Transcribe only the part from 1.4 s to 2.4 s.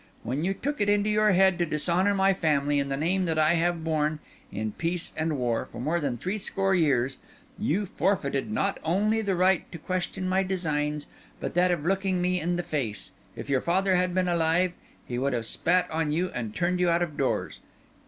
to dishonour my